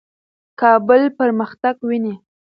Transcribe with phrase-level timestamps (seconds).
[0.59, 2.13] کابل پرمختګ ویني.